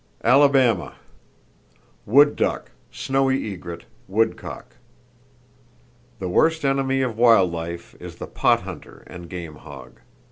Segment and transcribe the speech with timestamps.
[0.23, 0.95] Alabama:
[2.07, 4.77] Wood duck, snowy egret, woodcock.
[6.17, 9.99] "The worst enemy of wild life is the pot hunter and game hog.